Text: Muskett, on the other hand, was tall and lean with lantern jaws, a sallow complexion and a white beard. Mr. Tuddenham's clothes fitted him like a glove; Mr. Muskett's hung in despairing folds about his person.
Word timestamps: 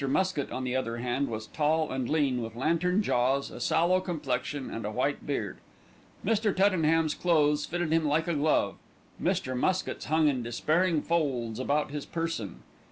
Muskett, 0.07 0.51
on 0.51 0.63
the 0.63 0.75
other 0.75 0.97
hand, 0.97 1.27
was 1.27 1.45
tall 1.45 1.91
and 1.91 2.09
lean 2.09 2.41
with 2.41 2.55
lantern 2.55 3.03
jaws, 3.03 3.51
a 3.51 3.59
sallow 3.59 3.99
complexion 3.99 4.71
and 4.73 4.83
a 4.83 4.89
white 4.89 5.27
beard. 5.27 5.59
Mr. 6.25 6.55
Tuddenham's 6.55 7.13
clothes 7.13 7.67
fitted 7.67 7.91
him 7.91 8.07
like 8.07 8.27
a 8.27 8.33
glove; 8.33 8.77
Mr. 9.21 9.55
Muskett's 9.55 10.05
hung 10.05 10.27
in 10.27 10.41
despairing 10.41 11.03
folds 11.03 11.59
about 11.59 11.91
his 11.91 12.07
person. 12.07 12.63